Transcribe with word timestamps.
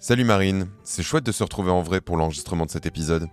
Salut 0.00 0.22
Marine, 0.22 0.68
c'est 0.84 1.02
chouette 1.02 1.26
de 1.26 1.32
se 1.32 1.42
retrouver 1.42 1.72
en 1.72 1.82
vrai 1.82 2.00
pour 2.00 2.16
l'enregistrement 2.16 2.64
de 2.66 2.70
cet 2.70 2.86
épisode. 2.86 3.26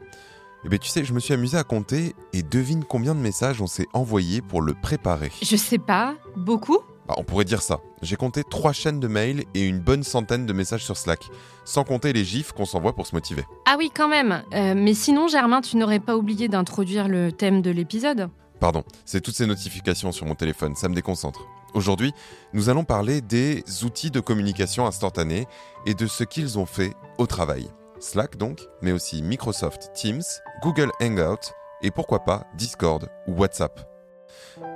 Eh 0.65 0.69
bien 0.69 0.80
tu 0.80 0.90
sais, 0.90 1.06
je 1.06 1.14
me 1.14 1.19
suis 1.19 1.35
amusé 1.35 1.57
à 1.57 1.64
compter 1.64 2.15
et 2.34 2.41
devine 2.41 2.84
combien 2.84 3.14
de 3.14 3.19
messages 3.19 3.61
on 3.61 3.68
s'est 3.68 3.85
envoyés 3.94 4.42
pour 4.42 4.64
le 4.64 4.74
préparer. 4.74 5.32
Je 5.44 5.56
sais 5.58 5.78
pas, 5.78 6.16
beaucoup? 6.36 6.80
Bah, 7.08 7.14
on 7.18 7.24
pourrait 7.24 7.46
dire 7.46 7.62
ça. 7.62 7.82
J'ai 8.02 8.16
compté 8.16 8.44
trois 8.44 8.74
chaînes 8.74 9.00
de 9.00 9.08
mails 9.08 9.44
et 9.54 9.62
une 9.62 9.80
bonne 9.80 10.02
centaine 10.02 10.48
de 10.48 10.54
messages 10.54 10.84
sur 10.84 10.98
Slack, 10.98 11.30
sans 11.66 11.84
compter 11.84 12.14
les 12.14 12.26
gifs 12.26 12.51
qu'on 12.51 12.66
s'envoie 12.66 12.94
pour 12.94 13.06
se 13.06 13.13
motiver. 13.13 13.44
Ah 13.68 13.76
oui, 13.78 13.92
quand 13.96 14.08
même. 14.08 14.42
Euh, 14.56 14.74
mais 14.76 14.96
sinon, 14.96 15.28
Germain, 15.28 15.62
tu 15.62 15.78
n'aurais 15.78 16.00
pas 16.00 16.18
oublié 16.18 16.47
d'introduire 16.47 17.07
le 17.07 17.32
thème 17.32 17.61
de 17.61 17.70
l'épisode? 17.70 18.32
Pardon, 18.59 18.84
c'est 19.05 19.21
toutes 19.21 19.36
ces 19.36 19.45
notifications 19.45 20.11
sur 20.11 20.25
mon 20.25 20.34
téléphone, 20.34 20.75
ça 20.75 20.89
me 20.89 20.95
déconcentre. 20.95 21.45
Aujourd'hui, 21.75 22.13
nous 22.53 22.69
allons 22.69 22.85
parler 22.85 23.19
des 23.19 23.63
outils 23.83 24.09
de 24.09 24.21
communication 24.21 24.87
instantanée 24.87 25.45
et 25.85 25.93
de 25.93 26.07
ce 26.07 26.23
qu'ils 26.23 26.57
ont 26.57 26.65
fait 26.65 26.93
au 27.17 27.27
travail. 27.27 27.69
Slack 27.99 28.38
donc, 28.38 28.61
mais 28.81 28.93
aussi 28.93 29.21
Microsoft 29.21 29.91
Teams, 29.93 30.23
Google 30.63 30.91
Hangout 31.02 31.52
et 31.81 31.91
pourquoi 31.91 32.23
pas 32.23 32.47
Discord 32.55 33.09
ou 33.27 33.33
WhatsApp. 33.33 33.91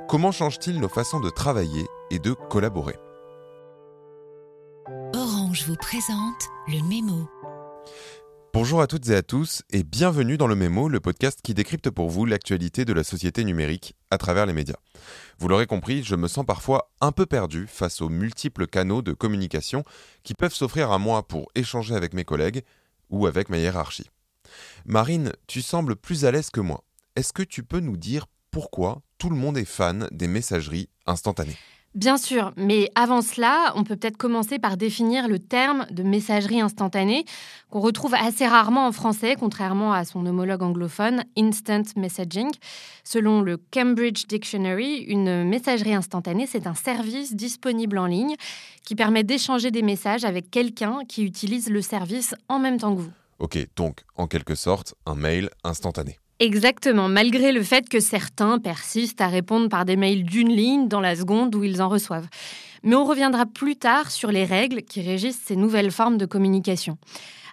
Comment 0.09 0.33
changent-ils 0.33 0.77
nos 0.77 0.89
façons 0.89 1.21
de 1.21 1.29
travailler 1.29 1.87
et 2.11 2.19
de 2.19 2.33
collaborer? 2.33 2.97
Orange 5.15 5.63
vous 5.67 5.77
présente 5.77 6.49
le 6.67 6.85
mémo. 6.85 7.29
Bonjour 8.51 8.81
à 8.81 8.87
toutes 8.87 9.07
et 9.09 9.15
à 9.15 9.21
tous 9.21 9.61
et 9.69 9.83
bienvenue 9.83 10.35
dans 10.35 10.47
le 10.47 10.55
Mémo, 10.55 10.89
le 10.89 10.99
podcast 10.99 11.39
qui 11.43 11.53
décrypte 11.53 11.91
pour 11.91 12.09
vous 12.09 12.25
l'actualité 12.25 12.83
de 12.83 12.93
la 12.93 13.03
société 13.03 13.43
numérique 13.43 13.95
à 14.09 14.17
travers 14.17 14.47
les 14.47 14.53
médias. 14.53 14.79
Vous 15.37 15.47
l'aurez 15.47 15.67
compris, 15.67 16.03
je 16.03 16.15
me 16.15 16.27
sens 16.27 16.47
parfois 16.47 16.89
un 16.99 17.11
peu 17.11 17.27
perdu 17.27 17.67
face 17.67 18.01
aux 18.01 18.09
multiples 18.09 18.65
canaux 18.65 19.03
de 19.03 19.13
communication 19.13 19.83
qui 20.23 20.33
peuvent 20.33 20.53
s'offrir 20.53 20.91
à 20.91 20.97
moi 20.97 21.27
pour 21.27 21.51
échanger 21.53 21.93
avec 21.93 22.15
mes 22.15 22.25
collègues 22.25 22.63
ou 23.11 23.27
avec 23.27 23.49
ma 23.49 23.59
hiérarchie. 23.59 24.09
Marine, 24.83 25.31
tu 25.45 25.61
sembles 25.61 25.95
plus 25.95 26.25
à 26.25 26.31
l'aise 26.31 26.49
que 26.49 26.59
moi. 26.59 26.83
Est-ce 27.15 27.33
que 27.33 27.43
tu 27.43 27.63
peux 27.63 27.81
nous 27.81 27.97
dire 27.97 28.25
pourquoi 28.49 29.03
tout 29.19 29.29
le 29.29 29.35
monde 29.35 29.59
est 29.59 29.65
fan 29.65 30.07
des 30.11 30.27
messageries 30.27 30.89
instantanées? 31.05 31.57
Bien 31.95 32.17
sûr, 32.17 32.53
mais 32.55 32.91
avant 32.93 33.23
cela, 33.23 33.73
on 33.75 33.83
peut 33.83 33.95
peut-être 33.95 34.15
commencer 34.15 34.59
par 34.59 34.77
définir 34.77 35.27
le 35.27 35.39
terme 35.39 35.87
de 35.89 36.03
messagerie 36.03 36.61
instantanée, 36.61 37.25
qu'on 37.71 37.79
retrouve 37.79 38.13
assez 38.13 38.45
rarement 38.45 38.85
en 38.85 38.91
français, 38.91 39.35
contrairement 39.39 39.91
à 39.91 40.05
son 40.05 40.23
homologue 40.27 40.61
anglophone, 40.61 41.23
instant 41.35 41.81
messaging. 41.95 42.51
Selon 43.03 43.41
le 43.41 43.57
Cambridge 43.57 44.27
Dictionary, 44.27 44.97
une 44.97 45.43
messagerie 45.45 45.95
instantanée, 45.95 46.45
c'est 46.45 46.67
un 46.67 46.75
service 46.75 47.35
disponible 47.35 47.97
en 47.97 48.05
ligne 48.05 48.35
qui 48.85 48.93
permet 48.93 49.23
d'échanger 49.23 49.71
des 49.71 49.81
messages 49.81 50.25
avec 50.25 50.51
quelqu'un 50.51 50.99
qui 51.07 51.23
utilise 51.23 51.71
le 51.71 51.81
service 51.81 52.35
en 52.49 52.59
même 52.59 52.77
temps 52.77 52.95
que 52.95 53.01
vous. 53.01 53.11
Ok, 53.39 53.57
donc 53.75 54.01
en 54.15 54.27
quelque 54.27 54.53
sorte, 54.53 54.93
un 55.07 55.15
mail 55.15 55.49
instantané. 55.63 56.19
Exactement, 56.41 57.09
malgré 57.09 57.51
le 57.51 57.63
fait 57.63 57.89
que 57.89 57.99
certains 57.99 58.59
persistent 58.59 59.19
à 59.19 59.27
répondre 59.27 59.67
par 59.67 59.83
des 59.83 59.97
mails 59.97 60.23
d'une 60.23 60.47
ligne 60.47 60.87
dans 60.87 61.01
la 61.01 61.17
seconde 61.17 61.53
où 61.53 61.65
ils 61.65 61.81
en 61.81 61.89
reçoivent. 61.89 62.29
Mais 62.83 62.95
on 62.95 63.03
reviendra 63.03 63.45
plus 63.45 63.75
tard 63.75 64.09
sur 64.09 64.31
les 64.31 64.45
règles 64.45 64.83
qui 64.83 65.01
régissent 65.01 65.41
ces 65.43 65.57
nouvelles 65.57 65.91
formes 65.91 66.17
de 66.17 66.25
communication. 66.25 66.97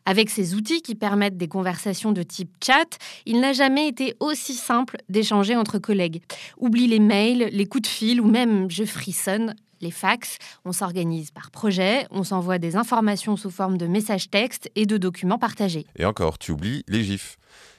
Avec 0.04 0.30
ces 0.30 0.54
outils 0.54 0.82
qui 0.82 0.94
permettent 0.94 1.36
des 1.36 1.48
conversations 1.48 2.12
de 2.12 2.22
type 2.22 2.52
chat, 2.64 2.96
il 3.26 3.40
n'a 3.40 3.52
jamais 3.52 3.88
été 3.88 4.14
aussi 4.20 4.54
simple 4.54 4.98
d'échanger 5.08 5.56
entre 5.56 5.78
collègues. 5.78 6.22
Oublie 6.58 6.86
les 6.86 7.00
mails, 7.00 7.48
les 7.50 7.66
coups 7.66 7.82
de 7.82 7.88
fil 7.88 8.20
ou 8.20 8.30
même, 8.30 8.70
je 8.70 8.84
frissonne, 8.84 9.56
les 9.80 9.90
fax. 9.90 10.38
On 10.64 10.70
s'organise 10.70 11.32
par 11.32 11.50
projet, 11.50 12.06
on 12.12 12.22
s'envoie 12.22 12.58
des 12.58 12.76
informations 12.76 13.36
sous 13.36 13.50
forme 13.50 13.78
de 13.78 13.88
messages 13.88 14.30
textes 14.30 14.70
et 14.76 14.86
de 14.86 14.96
documents 14.96 15.38
partagés. 15.38 15.86
Et 15.96 16.04
encore, 16.04 16.38
tu 16.38 16.52
oublies 16.52 16.84
les 16.86 17.02
gifs. 17.02 17.36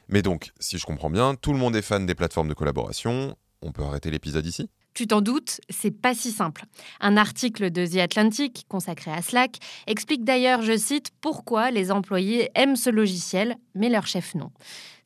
Mais 0.09 0.21
donc, 0.21 0.51
si 0.59 0.77
je 0.77 0.85
comprends 0.85 1.09
bien, 1.09 1.35
tout 1.35 1.51
le 1.53 1.59
monde 1.59 1.75
est 1.75 1.81
fan 1.81 2.05
des 2.05 2.15
plateformes 2.15 2.47
de 2.47 2.53
collaboration. 2.53 3.35
On 3.61 3.71
peut 3.71 3.83
arrêter 3.83 4.11
l'épisode 4.11 4.45
ici? 4.45 4.69
Tu 4.93 5.05
t'en 5.05 5.21
doutes, 5.21 5.61
c'est 5.69 5.91
pas 5.91 6.15
si 6.15 6.31
simple. 6.31 6.65
Un 7.01 7.17
article 7.17 7.69
de 7.69 7.85
The 7.85 7.97
Atlantic 7.97 8.65
consacré 8.67 9.11
à 9.11 9.21
Slack 9.21 9.57
explique 9.85 10.23
d'ailleurs, 10.23 10.63
je 10.63 10.75
cite, 10.75 11.11
pourquoi 11.21 11.69
les 11.69 11.91
employés 11.91 12.49
aiment 12.55 12.75
ce 12.75 12.89
logiciel, 12.89 13.57
mais 13.75 13.89
leur 13.89 14.07
chef 14.07 14.33
non. 14.33 14.49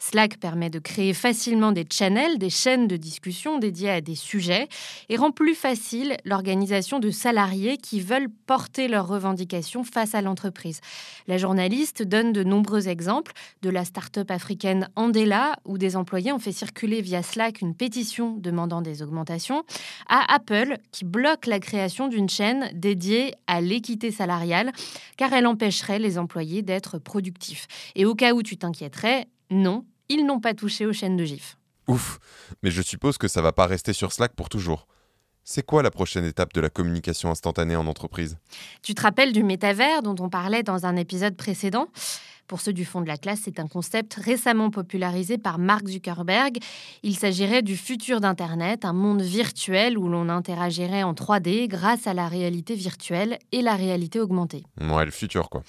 Slack 0.02 0.38
permet 0.38 0.72
de 0.72 0.80
créer 0.80 1.14
facilement 1.14 1.72
des 1.72 1.86
channels, 1.88 2.40
des 2.40 2.50
chaînes 2.50 2.88
de 2.88 2.98
discussion 2.98 3.60
dédiées 3.60 3.92
à 3.92 4.02
des 4.02 4.16
sujets 4.16 4.68
et 5.10 5.16
rend 5.16 5.30
plus 5.30 5.54
facile 5.54 6.18
l'organisation 6.26 6.98
de 6.98 7.12
salariés 7.12 7.78
qui 7.78 8.02
veulent 8.02 8.30
porter 8.48 8.88
leurs 8.88 9.08
revendications 9.08 9.84
face 9.84 10.16
à 10.16 10.24
l'entreprise. 10.24 10.82
La 11.28 11.38
journaliste 11.38 12.02
donne 12.02 12.34
de 12.34 12.44
nombreux 12.44 12.88
exemples 12.88 13.32
de 13.62 13.70
la 13.70 13.86
start-up 13.86 14.32
africaine 14.32 14.90
Andela 14.96 15.56
où 15.66 15.78
des 15.78 15.96
employés 15.96 16.32
ont 16.32 16.40
fait 16.40 16.52
circuler 16.52 17.02
via 17.02 17.22
Slack 17.22 17.62
une 17.62 17.76
pétition 17.76 18.36
demandant 18.38 18.82
des 18.82 19.04
augmentations, 19.04 19.64
à 20.10 20.34
Apple 20.34 20.78
qui 20.92 21.06
bloque 21.06 21.46
la 21.46 21.60
création 21.60 22.08
d'une 22.08 22.28
chaîne 22.28 22.72
dédiée 22.74 23.36
à 23.46 23.62
l'équité 23.62 24.10
salariale 24.10 24.72
car 25.16 25.32
elle 25.32 25.46
empêcherait 25.46 26.00
les 26.00 26.18
employés 26.18 26.64
d'être 26.64 26.98
productifs. 26.98 27.68
Et 27.96 28.06
au 28.06 28.16
cas 28.16 28.34
où 28.34 28.42
tu 28.42 28.58
t'inquiéterais, 28.58 29.28
non, 29.52 29.84
ils 30.12 30.26
n'ont 30.26 30.40
pas 30.40 30.54
touché 30.54 30.86
aux 30.86 30.94
chaînes 30.94 31.18
de 31.18 31.24
GIF. 31.24 31.58
Ouf, 31.88 32.20
mais 32.64 32.72
je 32.72 32.82
suppose 32.82 33.18
que 33.18 33.28
ça 33.28 33.42
va 33.42 33.54
pas 33.54 33.66
rester 33.66 33.94
sur 33.94 34.12
Slack 34.12 34.34
pour 34.36 34.50
toujours. 34.50 34.88
C'est 35.44 35.66
quoi 35.66 35.82
la 35.82 35.90
prochaine 35.90 36.26
étape 36.26 36.54
de 36.54 36.62
la 36.62 36.70
communication 36.70 37.32
instantanée 37.32 37.76
en 37.76 37.88
entreprise? 37.88 38.38
Tu 38.84 38.94
te 38.94 39.02
rappelles 39.02 39.34
du 39.34 39.44
métavers 39.44 40.04
dont 40.04 40.16
on 40.20 40.30
parlait 40.30 40.64
dans 40.64 40.86
un 40.86 40.96
épisode 40.96 41.36
précédent? 41.36 41.88
Pour 42.48 42.60
ceux 42.60 42.74
du 42.74 42.84
fond 42.84 43.00
de 43.00 43.08
la 43.08 43.16
classe, 43.16 43.42
c'est 43.46 43.60
un 43.60 43.68
concept 43.68 44.16
récemment 44.16 44.70
popularisé 44.70 45.38
par 45.38 45.58
Mark 45.58 45.88
Zuckerberg. 45.88 46.58
Il 47.02 47.16
s'agirait 47.16 47.62
du 47.62 47.78
futur 47.78 48.20
d'Internet, 48.20 48.84
un 48.84 48.92
monde 48.92 49.22
virtuel 49.22 49.98
où 49.98 50.10
l'on 50.10 50.28
interagirait 50.28 51.04
en 51.04 51.14
3D 51.14 51.68
grâce 51.68 52.08
à 52.08 52.14
la 52.14 52.28
réalité 52.28 52.76
virtuelle 52.76 53.40
et 53.54 53.62
la 53.62 53.76
réalité 53.76 54.20
augmentée. 54.20 54.64
Ouais, 54.82 55.06
le 55.06 55.12
futur 55.12 55.50
quoi. 55.50 55.64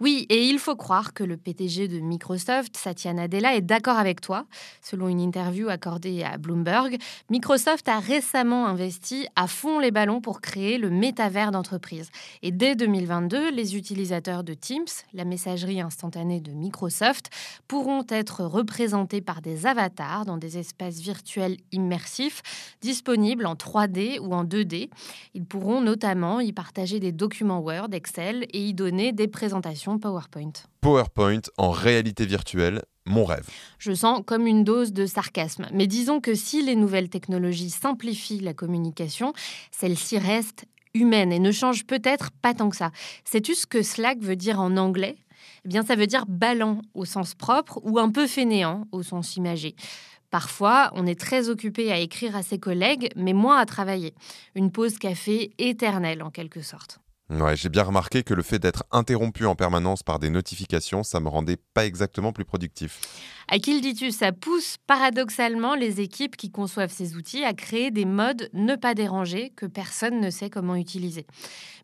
Oui, 0.00 0.26
et 0.30 0.46
il 0.46 0.58
faut 0.58 0.74
croire 0.74 1.12
que 1.12 1.22
le 1.22 1.36
PTG 1.36 1.88
de 1.88 2.00
Microsoft, 2.00 2.76
Satya 2.78 3.12
Nadella, 3.12 3.54
est 3.54 3.60
d'accord 3.60 3.98
avec 3.98 4.20
toi. 4.22 4.46
Selon 4.80 5.08
une 5.08 5.20
interview 5.20 5.68
accordée 5.68 6.22
à 6.22 6.38
Bloomberg, 6.38 6.96
Microsoft 7.28 7.88
a 7.88 7.98
récemment 7.98 8.66
investi 8.66 9.26
à 9.36 9.46
fond 9.46 9.78
les 9.78 9.90
ballons 9.90 10.20
pour 10.20 10.40
créer 10.40 10.78
le 10.78 10.88
métavers 10.88 11.50
d'entreprise. 11.50 12.10
Et 12.42 12.52
dès 12.52 12.74
2022, 12.74 13.50
les 13.50 13.76
utilisateurs 13.76 14.44
de 14.44 14.54
Teams, 14.54 14.86
la 15.12 15.24
messagerie 15.24 15.80
instantanée 15.80 16.21
de 16.24 16.52
Microsoft 16.52 17.30
pourront 17.68 18.04
être 18.08 18.44
représentés 18.44 19.20
par 19.20 19.42
des 19.42 19.66
avatars 19.66 20.24
dans 20.24 20.36
des 20.36 20.58
espaces 20.58 21.00
virtuels 21.00 21.56
immersifs 21.72 22.42
disponibles 22.80 23.46
en 23.46 23.54
3D 23.54 24.18
ou 24.20 24.32
en 24.34 24.44
2D. 24.44 24.90
Ils 25.34 25.44
pourront 25.44 25.80
notamment 25.80 26.40
y 26.40 26.52
partager 26.52 27.00
des 27.00 27.12
documents 27.12 27.60
Word, 27.60 27.88
Excel 27.92 28.46
et 28.52 28.66
y 28.68 28.74
donner 28.74 29.12
des 29.12 29.28
présentations 29.28 29.98
PowerPoint. 29.98 30.52
PowerPoint 30.80 31.42
en 31.58 31.70
réalité 31.70 32.24
virtuelle, 32.26 32.82
mon 33.04 33.24
rêve. 33.24 33.48
Je 33.78 33.92
sens 33.92 34.22
comme 34.24 34.46
une 34.46 34.64
dose 34.64 34.92
de 34.92 35.06
sarcasme. 35.06 35.66
Mais 35.72 35.86
disons 35.86 36.20
que 36.20 36.34
si 36.34 36.62
les 36.62 36.76
nouvelles 36.76 37.08
technologies 37.08 37.70
simplifient 37.70 38.40
la 38.40 38.54
communication, 38.54 39.32
celle-ci 39.70 40.18
reste 40.18 40.66
humaine 40.94 41.32
et 41.32 41.38
ne 41.38 41.52
change 41.52 41.84
peut-être 41.84 42.30
pas 42.30 42.54
tant 42.54 42.68
que 42.68 42.76
ça. 42.76 42.90
Sais-tu 43.24 43.54
ce 43.54 43.66
que 43.66 43.82
Slack 43.82 44.18
veut 44.20 44.36
dire 44.36 44.60
en 44.60 44.76
anglais? 44.76 45.16
Eh 45.64 45.68
bien, 45.68 45.84
ça 45.84 45.94
veut 45.94 46.06
dire 46.06 46.24
ballant 46.26 46.82
au 46.94 47.04
sens 47.04 47.34
propre 47.34 47.80
ou 47.82 47.98
un 47.98 48.10
peu 48.10 48.26
fainéant 48.26 48.86
au 48.92 49.02
sens 49.02 49.36
imagé. 49.36 49.74
Parfois, 50.30 50.90
on 50.94 51.06
est 51.06 51.20
très 51.20 51.50
occupé 51.50 51.92
à 51.92 51.98
écrire 51.98 52.34
à 52.34 52.42
ses 52.42 52.58
collègues, 52.58 53.10
mais 53.16 53.34
moins 53.34 53.58
à 53.58 53.66
travailler. 53.66 54.14
Une 54.54 54.72
pause 54.72 54.98
café 54.98 55.52
éternelle, 55.58 56.22
en 56.22 56.30
quelque 56.30 56.62
sorte. 56.62 57.00
Ouais, 57.28 57.56
j'ai 57.56 57.68
bien 57.68 57.82
remarqué 57.82 58.22
que 58.22 58.34
le 58.34 58.42
fait 58.42 58.58
d'être 58.58 58.84
interrompu 58.90 59.46
en 59.46 59.54
permanence 59.54 60.02
par 60.02 60.18
des 60.18 60.28
notifications, 60.28 61.02
ça 61.02 61.20
me 61.20 61.28
rendait 61.28 61.56
pas 61.74 61.86
exactement 61.86 62.32
plus 62.32 62.44
productif. 62.44 63.00
À 63.54 63.58
qui 63.58 63.74
le 63.74 63.82
dis-tu? 63.82 64.12
Ça 64.12 64.32
pousse 64.32 64.78
paradoxalement 64.86 65.74
les 65.74 66.00
équipes 66.00 66.38
qui 66.38 66.50
conçoivent 66.50 66.90
ces 66.90 67.16
outils 67.16 67.44
à 67.44 67.52
créer 67.52 67.90
des 67.90 68.06
modes 68.06 68.48
ne 68.54 68.76
pas 68.76 68.94
déranger 68.94 69.52
que 69.54 69.66
personne 69.66 70.20
ne 70.20 70.30
sait 70.30 70.48
comment 70.48 70.74
utiliser. 70.74 71.26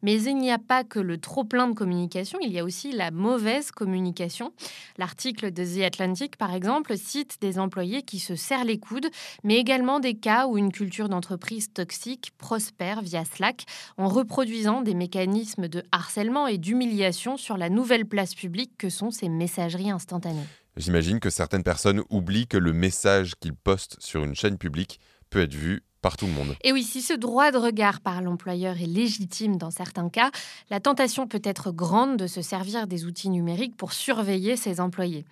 Mais 0.01 0.23
il 0.23 0.39
n'y 0.39 0.51
a 0.51 0.57
pas 0.57 0.83
que 0.83 0.99
le 0.99 1.19
trop 1.19 1.45
plein 1.45 1.69
de 1.69 1.75
communication, 1.75 2.39
il 2.41 2.53
y 2.53 2.59
a 2.59 2.65
aussi 2.65 2.93
la 2.93 3.11
mauvaise 3.11 3.71
communication. 3.71 4.55
L'article 4.97 5.53
de 5.53 5.63
The 5.63 5.85
Atlantic, 5.85 6.39
par 6.39 6.55
exemple, 6.55 6.97
cite 6.97 7.37
des 7.43 7.59
employés 7.59 8.01
qui 8.01 8.19
se 8.19 8.35
serrent 8.35 8.65
les 8.65 8.79
coudes, 8.79 9.11
mais 9.45 9.57
également 9.57 10.01
des 10.01 10.15
cas 10.15 10.47
où 10.47 10.57
une 10.57 10.73
culture 10.73 11.11
d'entreprise 11.11 11.71
toxique 11.71 12.31
prospère 12.39 13.03
via 13.03 13.27
Slack 13.27 13.67
en 13.99 14.09
reproduisant 14.09 14.81
des 14.81 14.95
mécanismes 14.95 15.69
de 15.69 15.83
harcèlement 15.93 16.47
et 16.47 16.57
d'humiliation 16.57 17.37
sur 17.37 17.59
la 17.59 17.69
nouvelle 17.69 18.07
place 18.07 18.35
publique 18.35 18.73
que 18.79 18.89
sont 18.89 19.11
ces 19.11 19.29
messageries 19.29 19.91
instantanées. 19.91 20.47
J'imagine 20.79 21.19
que 21.19 21.29
certaines 21.29 21.65
personnes 21.65 22.03
oublient 22.09 22.47
que 22.47 22.57
le 22.57 22.73
message 22.73 23.35
qu'ils 23.41 23.55
postent 23.55 23.97
sur 23.99 24.23
une 24.23 24.37
chaîne 24.37 24.59
publique 24.59 25.01
peut 25.29 25.41
être 25.41 25.55
vu 25.55 25.83
par 26.03 26.17
tout 26.17 26.27
le 26.27 26.33
monde. 26.33 26.55
Et 26.63 26.73
oui, 26.73 26.85
si 26.85 27.03
ce 27.03 27.15
droit 27.15 27.51
de 27.51 27.59
regard 27.59 28.01
par 28.01 28.23
l'employeur 28.23 28.81
est 28.81 28.87
légitime 28.87 29.57
dans 29.57 29.73
certains 29.73 30.09
cas, 30.09 30.31
la 30.71 30.79
tentation 30.79 31.27
peut 31.27 31.43
être 31.43 31.73
grande 31.73 32.17
de 32.17 32.29
se 32.29 32.43
servir 32.43 32.87
des 32.87 33.07
outils 33.07 33.29
numériques 33.29 33.77
pour 33.77 33.93
surveiller 33.93 34.57
ses 34.57 34.79
employés. 34.79 35.25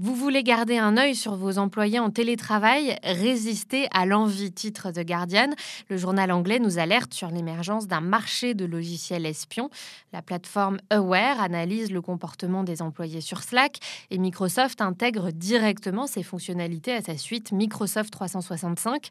Vous 0.00 0.16
voulez 0.16 0.42
garder 0.42 0.76
un 0.76 0.96
œil 0.96 1.14
sur 1.14 1.36
vos 1.36 1.56
employés 1.56 2.00
en 2.00 2.10
télétravail 2.10 2.98
Résistez 3.04 3.86
à 3.92 4.06
l'envie, 4.06 4.50
titre 4.50 4.90
de 4.90 5.04
Guardian. 5.04 5.50
Le 5.88 5.96
journal 5.96 6.32
anglais 6.32 6.58
nous 6.58 6.80
alerte 6.80 7.14
sur 7.14 7.28
l'émergence 7.30 7.86
d'un 7.86 8.00
marché 8.00 8.54
de 8.54 8.64
logiciels 8.64 9.24
espions. 9.24 9.70
La 10.12 10.20
plateforme 10.20 10.78
Aware 10.90 11.40
analyse 11.40 11.92
le 11.92 12.02
comportement 12.02 12.64
des 12.64 12.82
employés 12.82 13.20
sur 13.20 13.44
Slack 13.44 13.78
et 14.10 14.18
Microsoft 14.18 14.80
intègre 14.80 15.30
directement 15.30 16.08
ces 16.08 16.24
fonctionnalités 16.24 16.94
à 16.94 17.00
sa 17.00 17.16
suite 17.16 17.52
Microsoft 17.52 18.12
365. 18.12 19.10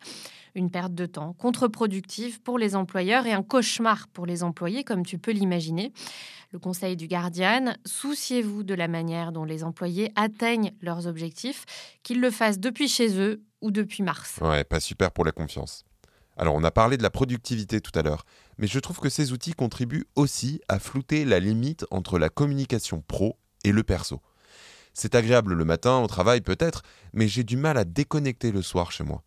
Une 0.56 0.69
perte 0.69 0.94
de 0.94 1.06
temps 1.06 1.33
contre-productive 1.39 2.41
pour 2.41 2.59
les 2.59 2.75
employeurs 2.75 3.25
et 3.25 3.31
un 3.31 3.41
cauchemar 3.41 4.09
pour 4.09 4.25
les 4.25 4.44
employés, 4.44 4.83
comme 4.83 5.06
tu 5.06 5.18
peux 5.18 5.31
l'imaginer. 5.31 5.94
Le 6.53 6.59
conseil 6.59 6.95
du 6.95 7.07
Guardian, 7.07 7.74
souciez-vous 7.83 8.62
de 8.62 8.75
la 8.75 8.88
manière 8.88 9.31
dont 9.31 9.44
les 9.44 9.63
employés 9.63 10.12
atteignent 10.15 10.73
leurs 10.81 11.08
objectifs, 11.08 11.66
qu'ils 12.04 12.20
le 12.20 12.31
fassent 12.31 12.60
depuis 12.60 12.88
chez 12.88 13.20
eux 13.20 13.44
ou 13.62 13.72
depuis 13.72 14.04
mars. 14.04 14.38
Ouais, 14.42 14.64
pas 14.64 14.80
super 14.80 15.12
pour 15.12 15.25
la 15.25 15.31
confiance. 15.31 15.86
Alors 16.36 16.56
on 16.56 16.64
a 16.64 16.72
parlé 16.72 16.98
de 16.98 17.04
la 17.04 17.10
productivité 17.10 17.80
tout 17.80 17.98
à 17.98 18.02
l'heure, 18.02 18.25
mais 18.58 18.68
je 18.68 18.80
trouve 18.80 19.00
que 19.00 19.10
ces 19.10 19.31
outils 19.31 19.54
contribuent 19.54 20.08
aussi 20.16 20.62
à 20.68 20.80
flouter 20.80 21.25
la 21.25 21.40
limite 21.40 21.86
entre 21.92 22.18
la 22.18 22.30
communication 22.30 23.02
pro 23.02 23.38
et 23.64 23.72
le 23.72 23.84
perso. 23.84 24.22
C'est 24.94 25.16
agréable 25.16 25.54
le 25.54 25.66
matin 25.66 26.00
au 26.00 26.08
travail 26.08 26.42
peut-être, 26.42 26.84
mais 27.14 27.28
j'ai 27.28 27.44
du 27.44 27.58
mal 27.58 27.78
à 27.78 27.86
déconnecter 27.86 28.52
le 28.52 28.62
soir 28.62 28.92
chez 28.92 29.04
moi. 29.04 29.24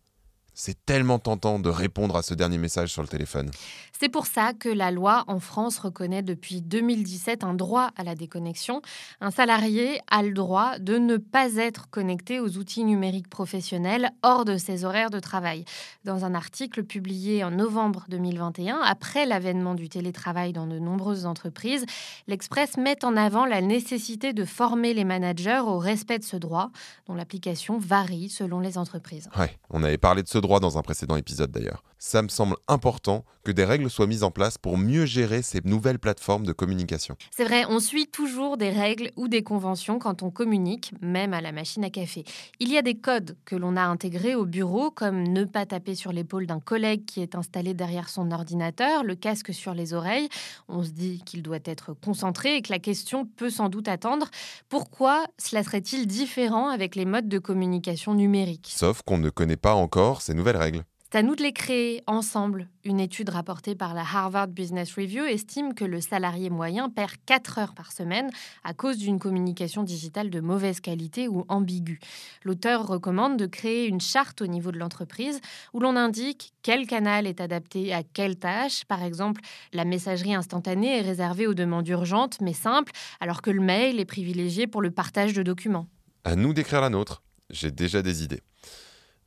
C'est 0.59 0.83
tellement 0.87 1.19
tentant 1.19 1.59
de 1.59 1.69
répondre 1.69 2.15
à 2.15 2.23
ce 2.23 2.33
dernier 2.33 2.57
message 2.57 2.91
sur 2.91 3.03
le 3.03 3.07
téléphone. 3.07 3.51
C'est 3.99 4.09
pour 4.09 4.25
ça 4.25 4.53
que 4.53 4.69
la 4.69 4.89
loi 4.89 5.23
en 5.27 5.39
France 5.39 5.77
reconnaît 5.77 6.23
depuis 6.23 6.63
2017 6.63 7.43
un 7.43 7.53
droit 7.53 7.91
à 7.95 8.03
la 8.03 8.15
déconnexion. 8.15 8.81
Un 9.21 9.29
salarié 9.29 10.01
a 10.09 10.23
le 10.23 10.33
droit 10.33 10.79
de 10.79 10.97
ne 10.97 11.17
pas 11.17 11.57
être 11.57 11.91
connecté 11.91 12.39
aux 12.39 12.57
outils 12.57 12.83
numériques 12.83 13.29
professionnels 13.29 14.09
hors 14.23 14.45
de 14.45 14.57
ses 14.57 14.83
horaires 14.83 15.11
de 15.11 15.19
travail. 15.19 15.63
Dans 16.05 16.25
un 16.25 16.33
article 16.33 16.83
publié 16.83 17.43
en 17.43 17.51
novembre 17.51 18.05
2021, 18.09 18.79
après 18.83 19.27
l'avènement 19.27 19.75
du 19.75 19.89
télétravail 19.89 20.53
dans 20.53 20.65
de 20.65 20.79
nombreuses 20.79 21.27
entreprises, 21.27 21.85
l'Express 22.27 22.77
met 22.77 23.05
en 23.05 23.15
avant 23.15 23.45
la 23.45 23.61
nécessité 23.61 24.33
de 24.33 24.43
former 24.43 24.95
les 24.95 25.03
managers 25.05 25.61
au 25.63 25.77
respect 25.77 26.17
de 26.17 26.23
ce 26.23 26.35
droit, 26.37 26.71
dont 27.05 27.13
l'application 27.13 27.77
varie 27.77 28.29
selon 28.29 28.59
les 28.59 28.79
entreprises. 28.79 29.29
Ouais, 29.37 29.55
on 29.69 29.83
avait 29.83 29.99
parlé 29.99 30.23
de 30.23 30.27
ce 30.27 30.39
droit 30.39 30.46
dans 30.59 30.77
un 30.77 30.81
précédent 30.81 31.15
épisode 31.15 31.51
d'ailleurs. 31.51 31.83
Ça 31.99 32.21
me 32.21 32.27
semble 32.27 32.55
important 32.67 33.25
que 33.43 33.51
des 33.51 33.65
règles 33.65 33.89
soient 33.89 34.07
mises 34.07 34.23
en 34.23 34.29
place 34.29 34.57
pour 34.57 34.77
mieux 34.77 35.05
gérer 35.05 35.41
ces 35.41 35.61
nouvelles 35.63 35.99
plateformes 35.99 36.45
de 36.45 36.51
communication. 36.51 37.15
C'est 37.31 37.45
vrai, 37.45 37.65
on 37.69 37.79
suit 37.79 38.07
toujours 38.07 38.57
des 38.57 38.69
règles 38.69 39.11
ou 39.15 39.27
des 39.27 39.41
conventions 39.41 39.97
quand 39.97 40.21
on 40.21 40.29
communique, 40.29 40.91
même 41.01 41.33
à 41.33 41.41
la 41.41 41.51
machine 41.51 41.83
à 41.83 41.89
café. 41.89 42.23
Il 42.59 42.71
y 42.71 42.77
a 42.77 42.81
des 42.81 42.95
codes 42.95 43.37
que 43.45 43.55
l'on 43.55 43.77
a 43.77 43.83
intégrés 43.83 44.35
au 44.35 44.45
bureau, 44.45 44.91
comme 44.91 45.23
ne 45.23 45.43
pas 45.43 45.65
taper 45.65 45.95
sur 45.95 46.11
l'épaule 46.11 46.45
d'un 46.45 46.59
collègue 46.59 47.05
qui 47.05 47.21
est 47.21 47.35
installé 47.35 47.73
derrière 47.73 48.09
son 48.09 48.31
ordinateur, 48.31 49.03
le 49.03 49.15
casque 49.15 49.53
sur 49.53 49.73
les 49.73 49.93
oreilles. 49.93 50.29
On 50.67 50.83
se 50.83 50.89
dit 50.89 51.23
qu'il 51.25 51.41
doit 51.41 51.57
être 51.65 51.93
concentré 51.93 52.57
et 52.57 52.61
que 52.61 52.71
la 52.71 52.79
question 52.79 53.25
peut 53.25 53.49
sans 53.49 53.69
doute 53.69 53.87
attendre. 53.87 54.27
Pourquoi 54.69 55.25
cela 55.37 55.63
serait-il 55.63 56.05
différent 56.05 56.69
avec 56.69 56.95
les 56.95 57.05
modes 57.05 57.29
de 57.29 57.39
communication 57.39 58.13
numériques? 58.13 58.71
Sauf 58.75 59.01
qu'on 59.03 59.17
ne 59.17 59.29
connaît 59.29 59.57
pas 59.57 59.73
encore 59.73 60.21
ces 60.21 60.33
nouvelles 60.33 60.57
règles. 60.57 60.83
C'est 61.09 61.19
à 61.19 61.23
nous 61.23 61.37
de 61.37 61.41
les 61.41 61.53
créer 61.53 62.03
ensemble. 62.05 62.67
Une 62.83 62.99
étude 62.99 63.29
rapportée 63.29 63.75
par 63.75 63.93
la 63.93 64.01
Harvard 64.01 64.49
Business 64.49 64.93
Review 64.93 65.23
estime 65.23 65.73
que 65.73 65.85
le 65.85 66.01
salarié 66.01 66.49
moyen 66.49 66.89
perd 66.89 67.13
4 67.25 67.59
heures 67.59 67.73
par 67.73 67.93
semaine 67.93 68.29
à 68.65 68.73
cause 68.73 68.97
d'une 68.97 69.17
communication 69.17 69.83
digitale 69.83 70.29
de 70.29 70.41
mauvaise 70.41 70.81
qualité 70.81 71.29
ou 71.29 71.45
ambiguë. 71.47 72.01
L'auteur 72.43 72.85
recommande 72.85 73.37
de 73.37 73.45
créer 73.45 73.87
une 73.87 74.01
charte 74.01 74.41
au 74.41 74.47
niveau 74.47 74.73
de 74.73 74.79
l'entreprise 74.79 75.39
où 75.73 75.79
l'on 75.79 75.95
indique 75.95 76.51
quel 76.61 76.85
canal 76.85 77.25
est 77.25 77.39
adapté 77.39 77.93
à 77.93 78.03
quelle 78.03 78.35
tâche. 78.35 78.83
Par 78.83 79.01
exemple, 79.01 79.39
la 79.71 79.85
messagerie 79.85 80.35
instantanée 80.35 80.97
est 80.97 81.03
réservée 81.03 81.47
aux 81.47 81.53
demandes 81.53 81.87
urgentes 81.87 82.41
mais 82.41 82.51
simples, 82.51 82.91
alors 83.21 83.41
que 83.41 83.49
le 83.49 83.61
mail 83.61 84.01
est 84.01 84.05
privilégié 84.05 84.67
pour 84.67 84.81
le 84.81 84.91
partage 84.91 85.31
de 85.31 85.41
documents. 85.41 85.87
À 86.25 86.35
nous 86.35 86.51
d'écrire 86.51 86.81
la 86.81 86.89
nôtre. 86.89 87.23
J'ai 87.49 87.71
déjà 87.71 88.01
des 88.01 88.25
idées. 88.25 88.41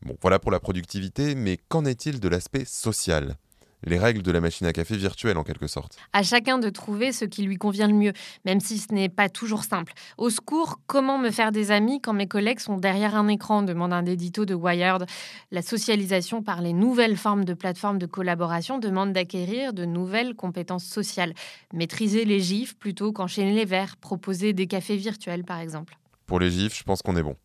Bon, 0.02 0.17
voilà 0.23 0.38
pour 0.38 0.50
la 0.50 0.61
productivité, 0.61 1.35
mais 1.35 1.58
qu'en 1.69 1.85
est-il 1.85 2.20
de 2.20 2.29
l'aspect 2.29 2.64
social? 2.64 3.37
Les 3.85 3.99
règles 3.99 4.23
de 4.23 4.31
la 4.31 4.41
machine 4.41 4.67
à 4.67 4.73
café 4.73 4.97
virtuelle 4.97 5.38
en 5.38 5.43
quelque 5.43 5.67
sorte. 5.67 5.97
À 6.12 6.23
chacun 6.23 6.58
de 6.58 6.69
trouver 6.69 7.12
ce 7.12 7.25
qui 7.25 7.43
lui 7.43 7.56
convient 7.56 7.88
le 7.88 7.94
mieux, 7.94 8.12
même 8.44 8.61
si 8.61 8.79
ce 8.79 8.93
n'est 8.93 9.08
pas 9.08 9.31
toujours 9.31 9.64
simple. 9.64 9.94
Au 10.19 10.29
secours, 10.29 10.81
comment 10.87 11.17
me 11.19 11.31
faire 11.31 11.50
des 11.50 11.70
amis 11.70 12.00
quand 12.00 12.12
mes 12.12 12.29
collègues 12.29 12.61
sont 12.61 12.76
derrière 12.76 13.14
un 13.14 13.29
écran? 13.29 13.62
demande 13.62 13.94
un 13.94 14.05
édito 14.05 14.44
de 14.44 14.55
Wired. 14.55 15.06
La 15.50 15.62
socialisation 15.62 16.43
par 16.43 16.61
les 16.61 16.75
nouvelles 16.75 17.17
formes 17.17 17.47
de 17.47 17.55
plateformes 17.55 17.99
de 17.99 18.06
collaboration 18.06 18.79
demande 18.79 19.14
d'acquérir 19.14 19.73
de 19.73 19.87
nouvelles 19.87 20.35
compétences 20.35 20.85
sociales. 20.85 21.32
Maîtriser 21.73 22.26
les 22.26 22.41
gifs 22.41 22.76
plutôt 22.76 23.12
qu'enchaîner 23.12 23.55
les 23.55 23.64
verres, 23.64 23.97
proposer 23.97 24.52
des 24.52 24.67
cafés 24.67 24.97
virtuels 24.97 25.44
par 25.44 25.58
exemple. 25.58 25.97
Pour 26.26 26.38
les 26.38 26.50
gifs, 26.50 26.76
je 26.76 26.85
pense 26.85 27.00
qu'on 27.00 27.17
est 27.17 27.23
bon. 27.23 27.37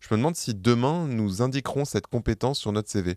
Je 0.00 0.08
me 0.12 0.18
demande 0.18 0.36
si 0.36 0.54
demain 0.54 1.06
nous 1.06 1.42
indiquerons 1.42 1.84
cette 1.84 2.06
compétence 2.06 2.58
sur 2.58 2.72
notre 2.72 2.90
CV 2.90 3.16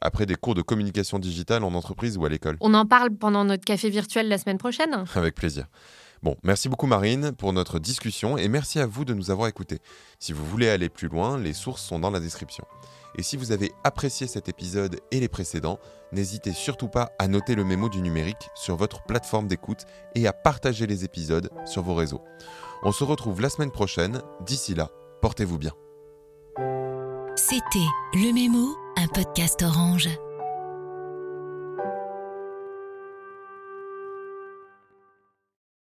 après 0.00 0.26
des 0.26 0.34
cours 0.34 0.54
de 0.54 0.62
communication 0.62 1.18
digitale 1.18 1.64
en 1.64 1.74
entreprise 1.74 2.16
ou 2.16 2.24
à 2.24 2.28
l'école. 2.28 2.56
On 2.60 2.74
en 2.74 2.86
parle 2.86 3.10
pendant 3.10 3.44
notre 3.44 3.64
café 3.64 3.90
virtuel 3.90 4.28
la 4.28 4.38
semaine 4.38 4.58
prochaine 4.58 5.04
Avec 5.14 5.34
plaisir. 5.34 5.66
Bon, 6.22 6.36
merci 6.42 6.68
beaucoup 6.68 6.86
Marine 6.86 7.32
pour 7.32 7.52
notre 7.52 7.78
discussion 7.78 8.36
et 8.36 8.48
merci 8.48 8.78
à 8.78 8.86
vous 8.86 9.06
de 9.06 9.14
nous 9.14 9.30
avoir 9.30 9.48
écoutés. 9.48 9.78
Si 10.18 10.32
vous 10.32 10.44
voulez 10.44 10.68
aller 10.68 10.90
plus 10.90 11.08
loin, 11.08 11.38
les 11.38 11.54
sources 11.54 11.82
sont 11.82 11.98
dans 11.98 12.10
la 12.10 12.20
description. 12.20 12.66
Et 13.16 13.22
si 13.22 13.36
vous 13.36 13.52
avez 13.52 13.72
apprécié 13.84 14.26
cet 14.26 14.48
épisode 14.48 15.00
et 15.10 15.18
les 15.18 15.28
précédents, 15.28 15.78
n'hésitez 16.12 16.52
surtout 16.52 16.88
pas 16.88 17.10
à 17.18 17.26
noter 17.26 17.54
le 17.54 17.64
mémo 17.64 17.88
du 17.88 18.02
numérique 18.02 18.50
sur 18.54 18.76
votre 18.76 19.02
plateforme 19.02 19.48
d'écoute 19.48 19.86
et 20.14 20.26
à 20.26 20.32
partager 20.32 20.86
les 20.86 21.04
épisodes 21.04 21.50
sur 21.64 21.82
vos 21.82 21.94
réseaux. 21.94 22.22
On 22.82 22.92
se 22.92 23.02
retrouve 23.02 23.40
la 23.40 23.48
semaine 23.48 23.72
prochaine. 23.72 24.22
D'ici 24.44 24.74
là, 24.74 24.90
portez-vous 25.22 25.58
bien. 25.58 25.72
C'était 27.50 27.88
Le 28.14 28.32
Mémo, 28.32 28.76
un 28.96 29.08
podcast 29.08 29.60
orange. 29.62 30.08